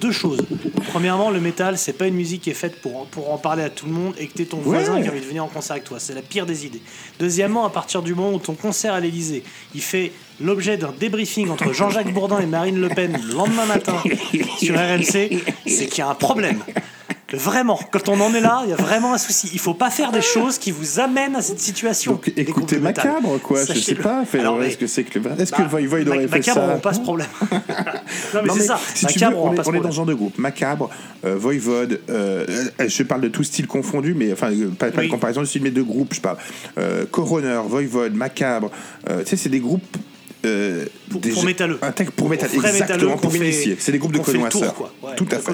[0.00, 0.40] Deux choses.
[0.88, 3.70] Premièrement, le métal, c'est pas une musique qui est faite pour, pour en parler à
[3.70, 5.02] tout le monde et que t'es ton voisin Ouais.
[5.02, 5.98] qui a envie de venir en concert avec toi.
[6.00, 6.82] C'est la pire des idées.
[7.20, 9.42] Deuxièmement, à partir du moment où ton concert à l'Elysée,
[9.74, 14.02] il fait l'objet d'un débriefing entre Jean-Jacques Bourdin et Marine Le Pen le lendemain matin
[14.58, 15.30] sur RMC,
[15.66, 16.62] c'est qu'il y a un problème.
[17.32, 19.48] Vraiment, quand on en est là, il y a vraiment un souci.
[19.52, 22.12] Il faut pas faire des choses qui vous amènent à cette situation.
[22.12, 22.78] Donc écoutez.
[22.78, 23.64] Macabre, quoi.
[23.64, 24.24] Je sais pas.
[24.62, 25.40] Est-ce que c'est que le.
[25.40, 27.28] Est-ce que bah, Voivod aurait fait Macabre, ça on passe problème.
[28.34, 28.78] non, mais c'est ça.
[28.94, 30.38] si tu Macabre, veux, on on, est, passe on est dans ce genre de groupe.
[30.38, 30.90] Macabre,
[31.24, 32.46] euh, Voivod, euh,
[32.86, 35.06] je parle de tout style confondu, mais enfin, euh, pas, pas Oui.
[35.06, 36.36] de comparaison de style, mais de groupes, je parle.
[36.78, 38.70] Euh, Coroner, Voivod, Macabre,
[39.06, 39.82] tu sais, c'est des groupes.
[41.10, 41.78] Pour- des- pour métalleux.
[41.94, 43.32] Tech pour métalleux exactement, pour.
[43.32, 44.92] C'est des groupes de connoisseurs.
[45.16, 45.52] Tout à fait.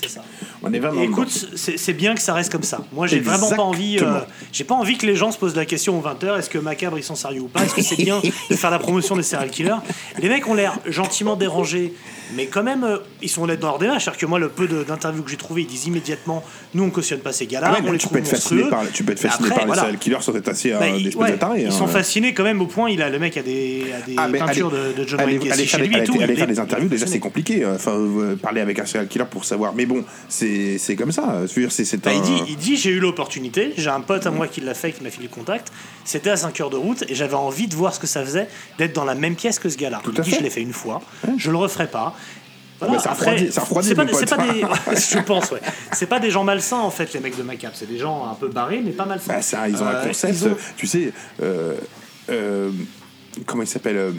[0.00, 0.22] C'est ça.
[0.62, 1.02] On est vraiment.
[1.02, 2.80] Écoute, c'est bien que ça reste comme ça.
[2.92, 3.98] Moi, j'ai vraiment pas envie.
[4.00, 4.20] euh,
[4.52, 6.98] j'ai pas envie que les gens se posent la question aux 20h est-ce que Macabre
[6.98, 7.62] ils sont sérieux ou pas?
[7.62, 9.76] Est-ce que c'est bien de faire la promotion des serial killers?
[10.20, 11.92] Les mecs ont l'air gentiment dérangés,
[12.34, 14.04] mais quand même, euh, ils sont honnêtes dans leur démarche.
[14.04, 16.42] C'est-à-dire que moi, le peu d'interviews que j'ai trouvé, ils disent immédiatement
[16.74, 17.68] nous, on cautionne pas ces gars-là.
[17.70, 19.50] Ah ouais, on mais les tu peux être fasciné par, tu peux être fasciné Après,
[19.54, 19.82] par les voilà.
[19.82, 21.62] serial killers sans être assez euh, Bah, des ouais, de tarés.
[21.62, 21.70] ils hein.
[21.70, 22.90] sont fascinés quand même au point.
[22.90, 25.40] Il a le mec a des, a des Ah, peintures allez- de, de John Wayne
[25.66, 26.14] chez des- lui et tout.
[26.20, 27.64] allez Il faire des interviews, déjà c'est compliqué.
[27.64, 29.72] Enfin, euh, parler avec un serial killer pour savoir.
[29.74, 30.47] Mais bon, c'est
[30.78, 31.42] c'est comme ça.
[31.68, 32.14] C'est Bah, un.
[32.14, 34.92] il dit, il dit j'ai eu l'opportunité, j'ai un pote à moi qui l'a fait,
[34.92, 35.72] qui m'a filé le contact.
[36.04, 38.48] C'était à 5 heures de route et j'avais envie de voir ce que ça faisait
[38.78, 40.00] d'être dans la même pièce que ce gars-là.
[40.06, 40.36] Il dit fait.
[40.38, 41.00] je l'ai fait une fois,
[41.36, 42.14] je le referai pas.
[42.80, 44.60] Voilà, ça refroidit- ça refroidit c'est pas, des,
[44.94, 45.60] je pense ouais.
[45.92, 48.34] C'est pas des gens malsains en fait les mecs de Macap, c'est des gens un
[48.34, 49.32] peu barrés mais pas malsains.
[49.34, 50.42] Bah, ça, ils ont Euh, un concept.
[50.44, 51.74] ont- Tu sais, euh,
[52.30, 52.70] euh,
[53.46, 54.12] comment il s'appelle euh,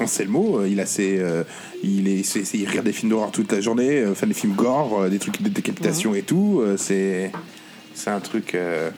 [0.00, 1.44] Anselmo, euh, il a ses, euh,
[1.82, 4.34] il est, c'est- c'est- il regarde des films d'horreur toute la journée, euh, fait des
[4.34, 6.16] films gore, euh, des trucs de décapitation Mhm.
[6.16, 6.60] et tout.
[6.62, 7.30] euh, c'est,
[7.94, 8.54] c'est un truc.
[8.54, 8.90] euh,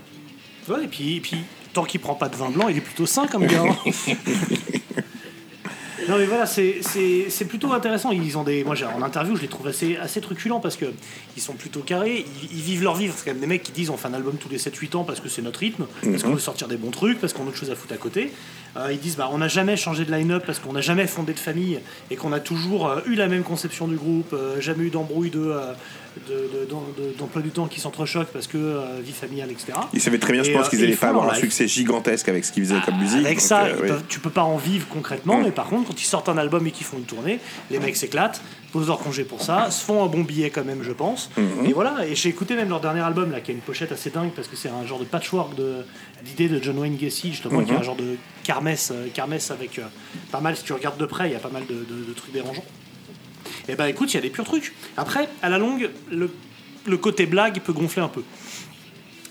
[0.69, 1.37] Ouais, et puis, et puis
[1.73, 3.65] tant qu'il prend pas de vin blanc, il est plutôt sain comme gars.
[6.09, 6.81] non mais voilà, c'est-
[7.49, 8.11] plutôt intéressant.
[8.13, 10.87] Ils ont des, moi en interview, je les trouve assez, assez truculents parce que
[11.37, 13.09] ils sont plutôt carrés, ils, ils vivent leur vie.
[13.15, 15.05] C'est quand même des mecs qui disent on fait un album tous les 7-8 ans
[15.05, 17.49] parce que c'est notre rythme, parce qu'on veut sortir des bons trucs, parce qu'on a
[17.49, 18.33] autre chose à foutre à côté.
[18.77, 21.33] Euh, ils disent bah on n'a jamais changé de line-up parce qu'on n'a jamais fondé
[21.33, 21.79] de famille
[22.11, 25.31] et qu'on a toujours euh, eu la même conception du groupe, euh, jamais eu d'embrouille
[25.31, 25.73] de euh,
[26.29, 26.67] de- de-
[27.11, 29.73] de- d'emploi du temps qui s'entrechoquent parce que euh, vie familiale, etc.
[29.93, 32.29] Ils savaient très bien, je pense qu'ils et allaient ils pas avoir un succès gigantesque
[32.31, 33.19] avec ce qu'ils faisaient comme musique.
[33.25, 35.45] Avec donc, ça, euh, peuvent- tu peux pas en vivre concrètement, Mm.
[35.45, 37.97] mais par contre, quand ils sortent un album et qu'ils font une tournée, les mecs
[37.97, 41.31] s'éclatent, posent leur congé pour ça, se font un bon billet quand même, je pense.
[41.39, 41.71] Mm-hmm.
[41.71, 44.11] Et voilà, et j'ai écouté même leur dernier album, là, qui a une pochette assez
[44.11, 45.85] dingue, parce que c'est un genre de patchwork de-
[46.23, 49.09] d'idées de, John Wayne Gacy, justement, qui est un genre de kermesse, euh,
[49.51, 49.83] avec euh,
[50.31, 52.13] pas mal, si tu regardes de près, il y a pas mal de, de- de
[52.13, 52.65] trucs dérangeants.
[53.69, 54.75] Et ben écoute, il y a des purs trucs.
[54.97, 56.31] Après, à la longue, le,
[56.85, 58.23] le côté blague peut gonfler un peu.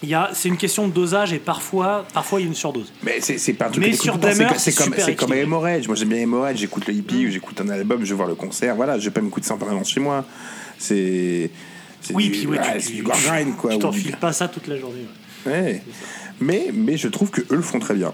[0.03, 2.55] Il y a- C'est une question de dosage et parfois, parfois il y a une
[2.55, 2.91] surdose.
[3.03, 4.19] Mais c'est c'est pas un truc Mais sur
[4.57, 5.33] c'est comme comme.
[5.33, 5.87] Hemorrhage.
[5.87, 8.35] Moi j'aime bien Hemorrhage, j'écoute le hippie, ou j'écoute un album, je vais voir le
[8.35, 8.75] concert.
[8.75, 10.25] Voilà, je vais pas m'écouter ça en permanence chez moi.
[10.77, 11.49] C'est
[12.13, 13.71] Oui, du, puis ouais, ouais, tu, c'est tu, grind quoi.
[13.71, 15.05] tu ou du- t'enfiles pas ça toute la journée.
[15.45, 15.51] ouais.
[15.51, 15.83] Ouais.
[16.41, 18.13] Mais, mais je trouve que eux le font très bien.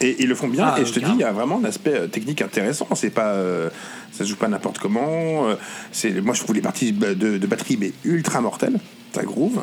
[0.00, 1.64] Et ils le font bien, Ah, et je te dis, il y a vraiment un
[1.64, 2.88] aspect euh, technique intéressant.
[2.96, 3.70] C'est pas, euh,
[4.10, 5.46] ça se joue pas n'importe comment.
[5.48, 5.54] euh,
[5.92, 8.80] c'est, moi, je trouve les parties de, de batterie mais ultra mortelles.
[9.14, 9.62] Ça groove.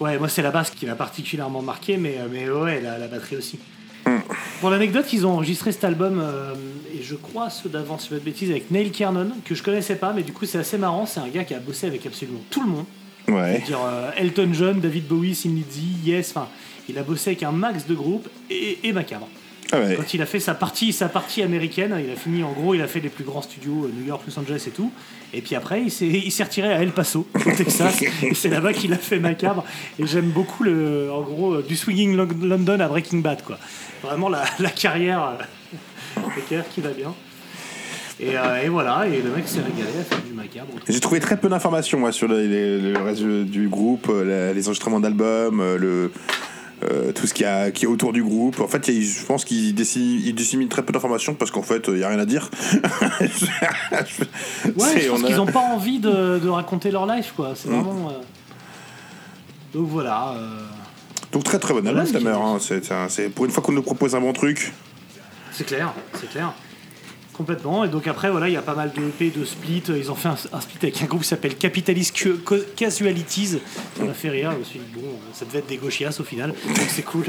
[0.00, 3.06] Ouais, moi c'est la basse qui m'a particulièrement marqué, mais, euh, mais ouais, la, la
[3.06, 3.58] batterie aussi.
[4.04, 4.18] Hmm.
[4.60, 6.54] Pour l'anecdote, ils ont enregistré cet album, euh,
[6.94, 9.54] et je crois ceux d'avant, si je ne pas de bêtises, avec Neil Kernon, que
[9.54, 11.06] je connaissais pas, mais du coup c'est assez marrant.
[11.06, 12.84] C'est un gars qui a bossé avec absolument tout le monde.
[13.28, 13.60] Ouais.
[13.66, 15.56] dire euh, Elton John, David Bowie, Sin
[16.04, 16.48] Yes, enfin,
[16.88, 19.28] il a bossé avec un max de groupes et, et Macabre.
[19.72, 19.94] Ah ouais.
[19.96, 22.80] Quand il a fait sa partie, sa partie américaine, il a fini, en gros, il
[22.80, 24.92] a fait les plus grands studios, euh, New York, Los Angeles et tout.
[25.34, 28.00] Et puis après, il s'est, il s'est retiré à El Paso, au Texas.
[28.22, 29.64] et c'est là-bas qu'il a fait Macabre.
[29.98, 33.58] Et j'aime beaucoup, le, en gros, euh, du Swinging Lo- London à Breaking Bad, quoi.
[34.02, 35.42] Vraiment la, la carrière, euh,
[36.16, 37.12] la carrière qui va bien.
[38.18, 40.68] Et, euh, et voilà, et le mec s'est régalé à faire du Macabre.
[40.88, 46.10] J'ai trouvé très peu d'informations moi, sur le, reste du groupe, les enregistrements d'albums, le,
[46.84, 48.60] euh, tout ce qui, a, qui est autour du groupe.
[48.60, 52.04] En fait, il je pense ils disséminent très peu d'informations parce qu'en fait, il n'y
[52.04, 52.50] a rien à dire.
[54.76, 57.52] Ouais, je pense on a- qu'ils n'ont pas envie de, de raconter leur life, quoi.
[57.54, 58.10] C'est vraiment.
[58.10, 58.12] euh,
[59.74, 60.34] Donc voilà.
[60.36, 60.60] euh,
[61.32, 62.58] Donc très très bon Voilà album, qu'il hein.
[62.60, 64.72] C'est un- c'est pour une fois qu'on nous propose un bon truc.
[65.52, 66.52] C'est clair, c'est clair.
[67.36, 67.84] Complètement.
[67.84, 69.82] Et donc après, voilà, il y a pas mal de EP, de split.
[69.88, 72.16] Ils ont fait un, un split avec un groupe qui s'appelle Capitalist
[72.76, 73.58] Casualities.
[73.96, 74.52] Ça m'a fait rire.
[74.52, 76.50] Je me suis dit, bon, ça devait être des gauchias au final.
[76.50, 77.24] Donc c'est cool.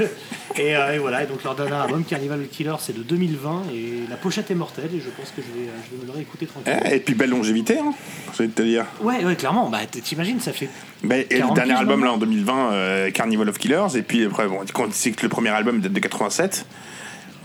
[0.56, 1.24] Et, euh, et voilà.
[1.24, 3.64] Et donc leur dernier album, Carnival Killer, c'est de 2020.
[3.74, 4.90] Et la pochette est mortelle.
[4.94, 6.72] Et je pense que je vais, je vais me le réécouter tranquille.
[6.90, 7.92] Eh, Et puis belle longévité, hein,
[8.36, 8.86] j'ai envie de te dire.
[9.02, 9.68] Ouais, ouais, clairement.
[9.68, 10.70] Bah, t'imagines, ça fait.
[11.04, 14.48] Et le 40 dernier album là en 2020, euh, Carnival of Killers, et puis après,
[14.48, 16.66] bon, quand que le premier album date de 87,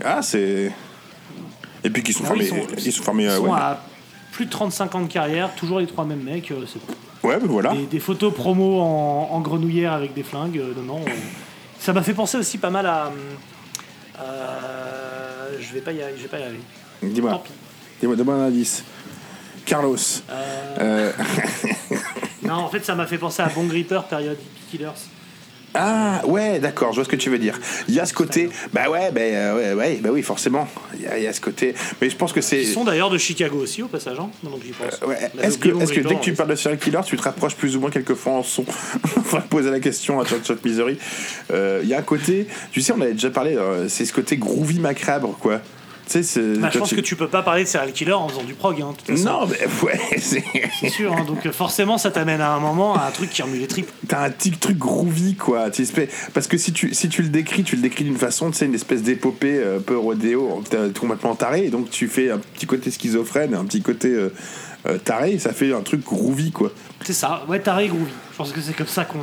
[0.04, 0.71] ah, c'est.
[1.83, 2.43] Et puis qu'ils sont Ah formés.
[2.43, 3.23] ils sont, formés.
[3.23, 3.59] Ils euh, sont ouais.
[3.59, 3.81] à
[4.31, 6.49] plus de 35 ans de carrière, toujours les trois mêmes mecs.
[6.51, 6.65] euh,
[7.23, 7.73] ouais, ben voilà.
[7.73, 10.57] des, des photos promo en, en grenouillère avec des flingues.
[10.57, 11.01] euh, non, non.
[11.05, 13.11] on- Ça m'a fait penser aussi pas mal à.
[14.21, 15.99] euh, je vais pas y.
[16.17, 16.43] Je vais pas y.
[16.43, 17.51] Tant Dis-moi, pis.
[17.99, 18.83] dis-moi, donne-moi un indice.
[19.65, 19.97] Carlos.
[20.79, 21.11] Euh,
[22.43, 24.37] Non, en fait, ça m'a fait penser à Bon Gripper, période
[24.69, 24.89] Killers.
[25.75, 27.59] Ah, ouais, d'accord, je vois ce que tu veux dire.
[27.88, 28.49] Il y a ce côté.
[28.73, 30.67] Bah ouais, bah, euh, ouais, ouais, bah oui, forcément.
[30.95, 31.73] Il y, a- il y a ce côté.
[32.01, 32.62] Mais je pense que c'est.
[32.62, 34.19] Ils sont d'ailleurs de Chicago aussi, au passage.
[34.19, 34.99] Hein, donc j'y pense.
[35.07, 35.17] Ouais.
[35.36, 35.69] J'avais Est-ce que,
[36.07, 38.43] dès que tu parles de serial killer, tu te rapproches plus ou moins quelquefois en
[38.43, 38.65] son?
[39.23, 40.97] Faut poser la question à Chuck Chuck Misery.
[41.51, 44.13] Euh, Il y a un côté, tu sais, on avait déjà parlé, euh, c'est ce
[44.13, 45.59] côté groovy macabre, quoi.
[46.59, 48.53] Bah, je pense tu- que tu peux pas parler de serial killer en faisant du
[48.53, 48.81] prog.
[48.81, 49.39] Hein, de toute façon.
[49.41, 50.43] Non, mais ouais, c'est.
[50.89, 51.13] Sûr.
[51.13, 53.67] hein, donc euh, forcément, ça t'amène à un moment à un truc qui remue les
[53.67, 53.89] tripes.
[54.07, 55.67] T'as un petit truc groovy, quoi.
[56.33, 58.65] Parce que si tu, si tu le décris, tu le décris d'une façon, tu sais,
[58.65, 60.61] une espèce d'épopée euh, un peu rodéo,
[60.99, 64.33] complètement taré, et donc tu fais un petit côté schizophrène, un petit côté euh,
[64.87, 66.71] euh, taré, et ça fait un truc groovy, quoi.
[67.01, 68.11] C'est ça, ouais, taré groovy.
[68.31, 69.19] Je pense que c'est comme ça qu'on.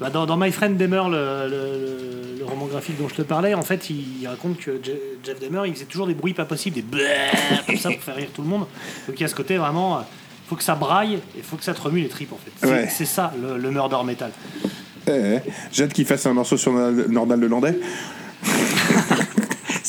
[0.00, 3.22] Bah, dans, dans My Friend Demer, le, le- le- le roman graphique dont je te
[3.22, 4.90] parlais, en fait, il, raconte que Je-
[5.24, 6.82] Jeff Demer, il faisait toujours des bruits pas possibles, des
[7.66, 8.66] comme ça pour faire rire tout le monde.
[9.06, 9.98] Donc il y a ce côté vraiment.
[9.98, 10.02] euh,
[10.48, 12.50] faut que ça braille, il faut que ça te remue les tripes en fait.
[12.56, 12.88] C'est Ouais.
[12.90, 14.32] c'est ça le, le murder metal.
[15.06, 15.38] Eh, eh.
[15.72, 17.78] J'ai hâte qu'il fasse un morceau sur Nordal Nordal le Landais.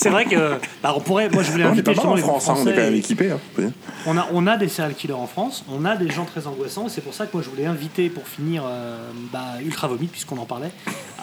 [0.04, 2.18] C'est vrai que bah, on pourrait, moi je voulais On est inviter pas mal en
[2.18, 2.76] France, hein, on est Français.
[2.76, 3.32] quand même équipé.
[3.32, 3.40] Hein.
[4.06, 6.88] On a, on a des serial killers en France, on a des gens très angoissants,
[6.88, 8.98] et c'est pour ça que moi je voulais inviter pour finir euh,
[9.32, 10.72] bah, Ultra Vomit, puisqu'on en parlait,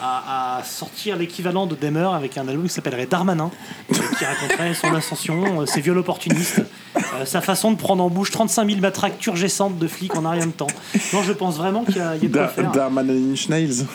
[0.01, 3.51] à, à sortir l'équivalent de Demer avec un album qui s'appellerait Darmanin,
[3.91, 6.61] euh, qui raconterait son ascension, euh, ses viols opportunistes,
[7.25, 10.47] sa façon de prendre en bouche 35 000 matraques turgescentes de flics en un rien
[10.47, 10.67] de temps.
[11.13, 12.71] Non, je pense vraiment qu'il y a, il y a de quoi Da- faire.
[12.71, 13.85] Darman and Inch Nails.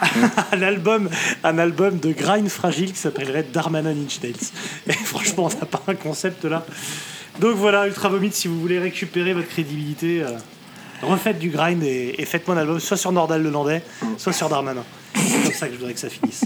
[0.52, 1.08] un album,
[1.44, 4.34] un album de grind fragile qui s'appellerait Darmanin Inch Nails.
[4.86, 6.64] Et franchement, on n'a pas un concept là.
[7.40, 10.30] Donc voilà, Ultra Vomit, si vous voulez récupérer votre crédibilité, euh,
[11.02, 13.82] refaites du grind et, et faites-moi un album soit sur Nordal le Landais,
[14.16, 14.84] soit sur Darmanin.
[15.14, 16.44] C'est comme ça que je voudrais que ça finisse.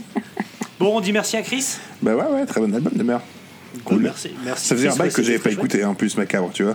[0.78, 1.76] Bon, on dit merci à Chris.
[2.02, 3.18] Bah ouais, ouais, très bon album, Demer.
[3.84, 4.02] Cool.
[4.02, 4.66] Merci, merci.
[4.66, 6.74] Ça faisait un bail que j'avais pas écouté, hein, en plus, macabre, tu vois.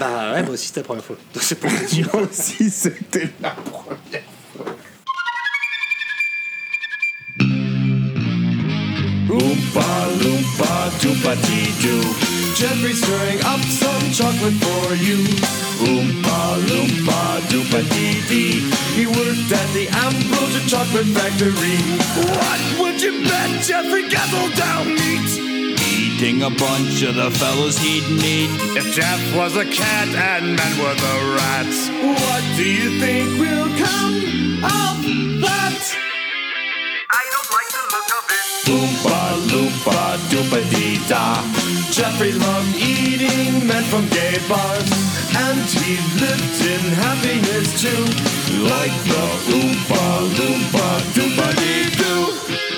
[0.00, 1.16] Bah ouais, moi aussi c'était la première fois.
[1.34, 2.08] Donc c'est pour te dire.
[2.14, 4.22] Moi aussi, c'était la première.
[9.32, 12.04] Oompa loompa doopa dee doo.
[12.54, 15.24] Jeffrey's stirring up some chocolate for you.
[15.88, 18.60] Oompa loompa doopa dee dee.
[18.92, 21.78] He worked at the Ambrosia Chocolate Factory.
[22.36, 25.30] What would you bet Jeffrey guzzled down meat?
[25.80, 28.50] Eating a bunch of the fellows he'd meet.
[28.76, 33.70] If Jeff was a cat and men were the rats, what do you think will
[33.80, 36.01] come of that?
[38.68, 39.20] Oompa
[39.50, 41.42] loompa doopa dee da.
[41.90, 44.90] Jeffrey loved eating men from gay bars,
[45.36, 48.04] and he lived in happiness too.
[48.62, 49.24] Like the
[49.56, 50.04] Oompa
[50.36, 52.71] loompa doopa dee doo.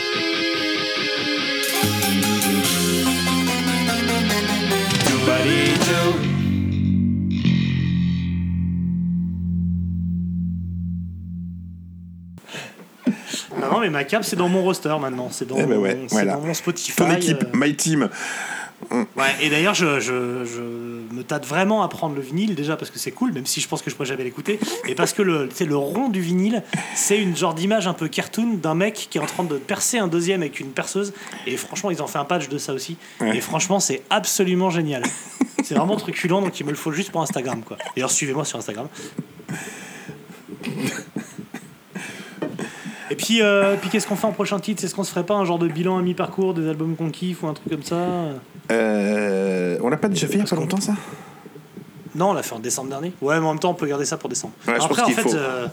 [13.74, 15.28] Non, mais ma cap, c'est dans mon roster maintenant.
[15.30, 16.34] C'est dans, Eh ben ouais, mon- c'est voilà.
[16.34, 16.96] dans mon Spotify.
[16.96, 18.08] Ton équipe, euh, My Team.
[18.90, 20.60] Ouais, et d'ailleurs, je, je, je
[21.14, 23.68] me tâte vraiment à prendre le vinyle, déjà parce que c'est cool, même si je
[23.68, 26.62] pense que je pourrais jamais l'écouter, et parce que le, le rond du vinyle,
[26.94, 29.96] c'est une genre d'image un peu cartoon d'un mec qui est en train de percer
[29.98, 31.14] un deuxième avec une perceuse,
[31.46, 33.34] et franchement, ils ont fait un patch de ça aussi, Ouais.
[33.36, 35.02] et franchement, c'est absolument génial.
[35.62, 37.78] C'est vraiment truculent, donc il me le faut juste pour Instagram, quoi.
[37.96, 38.88] D'ailleurs, suivez-moi sur Instagram.
[43.24, 44.84] Et puis, euh, puis qu'est-ce qu'on fait en prochain titre?
[44.84, 47.42] Est-ce qu'on se ferait pas un genre de bilan à mi-parcours des albums qu'on kiffe
[47.42, 47.96] ou un truc comme ça?
[48.70, 50.92] Euh, on l'a pas déjà fait il y a pas longtemps, ça?
[52.14, 53.12] Non, on l'a fait en décembre dernier.
[53.20, 54.52] Ouais, mais en même temps, on peut garder ça pour décembre.
[54.68, 55.34] Ouais, Après, en fait, faut.
[55.34, 55.66] euh,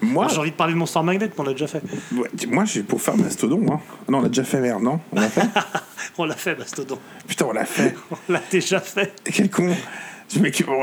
[0.00, 1.82] Moi, j'ai envie de parler de Monster Magnet, mais on l'a déjà fait.
[2.16, 3.60] ouais, moi, j'ai pour faire Mastodon.
[3.70, 3.80] Hein.
[4.08, 5.42] Non, on l'a déjà fait, merde, non On l'a fait
[6.18, 6.98] On l'a fait, Mastodon.
[7.28, 7.94] Putain, on l'a fait.
[8.28, 9.12] On l'a déjà fait.
[9.24, 9.68] Quel con.
[10.34, 10.82] Je me dis, bon.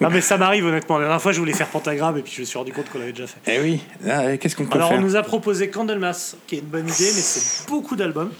[0.00, 0.96] Non, mais ça m'arrive, honnêtement.
[0.98, 2.98] La dernière fois, je voulais faire Pentagram, et puis je me suis rendu compte qu'on
[2.98, 3.40] l'avait déjà fait.
[3.46, 6.58] eh oui, Ah, qu'est-ce qu'on peut Alors, faire on nous a proposé Candlemas, qui est
[6.60, 8.32] une bonne idée, mais c'est beaucoup d'albums.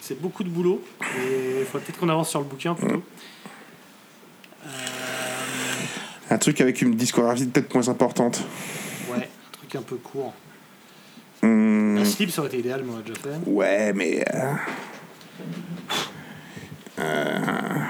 [0.00, 0.84] C'est beaucoup de boulot.
[1.02, 3.02] Et il faut peut-être qu'on avance sur le bouquin plutôt.
[6.30, 8.42] Un truc avec une discographie peut-être moins importante.
[9.10, 10.32] Ouais, un truc un peu court.
[11.42, 13.50] Hum, La slip, ça aurait été idéal, mais on l'a déjà fait.
[13.50, 14.24] ouais, mais.
[14.34, 14.52] euh,
[16.98, 17.80] euh,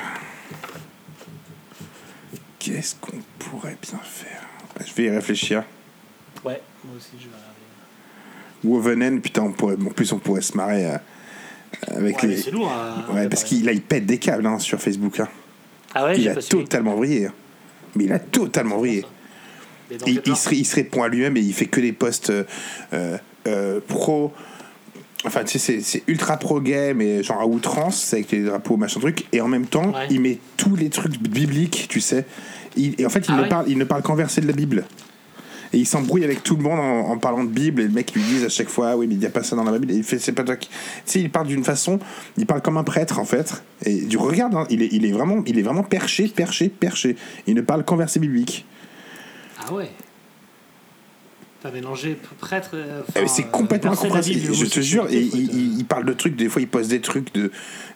[2.58, 4.42] Qu'est-ce qu'on pourrait bien faire
[4.84, 5.64] Je vais y réfléchir.
[6.44, 7.52] Ouais, moi aussi, je vais regarder.
[8.64, 10.96] Wovenen, putain, on pourrait, en plus on pourrait se marrer euh,
[11.88, 12.36] avec Ouais, les.
[12.38, 12.72] c'est lourd.
[13.12, 15.20] Ouais, parce qu'il il pète des câbles hein, sur Facebook.
[15.20, 15.28] hein.
[15.94, 17.26] Ah ouais, il a pas totalement vrillé.
[17.26, 17.32] hein.
[17.94, 19.04] Mais il a totalement vrillé.
[20.06, 22.44] Il, il se, il se répond à lui-même et il fait que des posts euh,
[23.46, 24.32] euh, pro.
[25.24, 28.76] Enfin, tu sais, c'est- ultra pro gay, mais genre à outrance, c'est avec les drapeaux,
[28.76, 29.24] machin truc.
[29.32, 30.06] Et en même temps, Ouais.
[30.10, 32.26] il met tous les trucs bibliques, tu sais.
[32.76, 34.46] Il- et en fait, il, Ah ne ouais parle, il ne parle qu'en verset de
[34.46, 34.84] la Bible.
[35.72, 37.80] Et il s'embrouille avec tout le monde en, en parlant de Bible.
[37.82, 39.56] Et le mec lui dit à chaque fois, oui, mais il n'y a pas ça
[39.56, 39.90] dans la Bible.
[39.92, 40.68] Et il fait, c'est pas toi qui.
[40.68, 40.74] Tu
[41.06, 41.98] sais, il parle d'une façon,
[42.36, 43.62] il parle comme un prêtre en fait.
[43.84, 47.16] Et du regarde, hein, il, est, il, est vraiment, il est vraiment perché, perché, perché.
[47.48, 48.64] Il ne parle qu'en verset biblique.
[49.58, 49.90] Ah ouais.
[51.70, 52.70] P- prêtre.
[52.74, 54.54] euh, enfin, c'est complètement incompréhensible.
[54.54, 57.50] Je te jure, et il, parle de trucs, des fois il pose des trucs, de,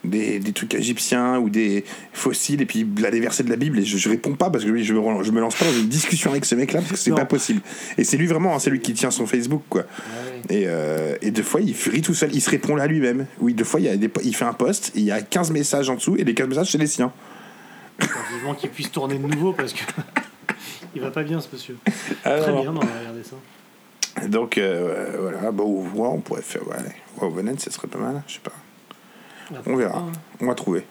[0.04, 3.56] des, des trucs égyptiens ou des fossiles, et puis il a des versets de la
[3.56, 5.78] Bible, et je, je réponds pas parce que je, me, je me lance pas dans
[5.78, 7.61] une discussion avec ce mec-là parce que c'est pas possible.
[7.98, 9.83] Et c'est lui vraiment, hein, c'est lui qui tient son Facebook, quoi.
[9.83, 10.56] ouais.
[10.62, 13.26] Et, euh, et deux fois, il rit tout seul, il se répond là lui-même.
[13.40, 15.50] Oui, deux fois, il, y a des, il fait un post, il y a 15
[15.50, 17.12] messages en dessous, et les 15 messages, c'est les siens.
[18.33, 19.80] Vivement qu'il puisse tourner de nouveau parce que.
[20.94, 21.76] il va pas bien ce monsieur.
[22.24, 22.62] Ah, Très non.
[22.62, 23.37] bien, on va regarder ça.
[24.29, 27.99] Donc, euh, voilà, bon, ouais, on pourrait faire, ouais, allez, ouais, Venet, ça serait pas
[27.99, 28.53] mal, je sais pas.
[29.66, 30.05] On verra,
[30.40, 30.85] on va trouver.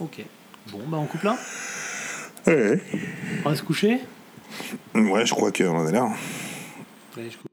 [0.00, 0.24] Ok.
[0.72, 1.36] Bon, bah on coupe là
[2.46, 2.80] Ouais,
[3.44, 4.00] On va se coucher
[4.94, 6.08] ouais je crois qu'on en est là.
[7.16, 7.46] Allez, je couche.